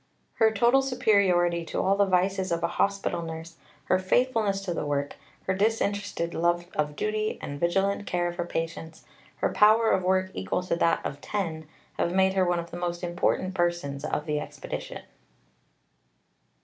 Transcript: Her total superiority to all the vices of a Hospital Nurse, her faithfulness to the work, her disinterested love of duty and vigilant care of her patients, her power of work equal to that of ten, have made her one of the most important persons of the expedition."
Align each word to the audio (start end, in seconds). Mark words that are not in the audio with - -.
Her 0.39 0.49
total 0.49 0.81
superiority 0.81 1.63
to 1.65 1.79
all 1.79 1.95
the 1.95 2.07
vices 2.07 2.51
of 2.51 2.63
a 2.63 2.67
Hospital 2.67 3.21
Nurse, 3.21 3.57
her 3.83 3.99
faithfulness 3.99 4.59
to 4.61 4.73
the 4.73 4.83
work, 4.83 5.15
her 5.45 5.53
disinterested 5.53 6.33
love 6.33 6.65
of 6.73 6.95
duty 6.95 7.37
and 7.39 7.59
vigilant 7.59 8.07
care 8.07 8.27
of 8.27 8.37
her 8.37 8.45
patients, 8.47 9.05
her 9.35 9.53
power 9.53 9.91
of 9.91 10.01
work 10.03 10.31
equal 10.33 10.63
to 10.63 10.75
that 10.77 11.05
of 11.05 11.21
ten, 11.21 11.67
have 11.99 12.15
made 12.15 12.33
her 12.33 12.45
one 12.45 12.57
of 12.57 12.71
the 12.71 12.77
most 12.79 13.03
important 13.03 13.53
persons 13.53 14.03
of 14.03 14.25
the 14.25 14.39
expedition." 14.39 15.03